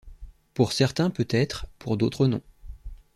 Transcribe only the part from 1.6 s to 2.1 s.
pour